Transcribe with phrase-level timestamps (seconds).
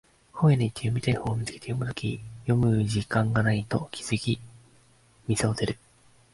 [0.31, 4.39] 本屋行って読みたい本を見つけて読む時間がないと気づき
[5.27, 5.77] 店を出る